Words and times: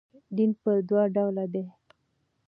دین 0.35 0.51
پر 0.61 0.77
دوه 0.89 1.03
ډوله 1.15 1.45
دئ. 1.53 1.65